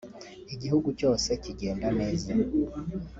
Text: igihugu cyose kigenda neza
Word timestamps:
igihugu 0.53 0.87
cyose 0.99 1.29
kigenda 1.43 1.87
neza 1.99 2.31